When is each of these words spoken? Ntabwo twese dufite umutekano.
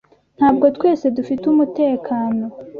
Ntabwo 0.37 0.65
twese 0.77 1.05
dufite 1.17 1.43
umutekano. 1.47 2.45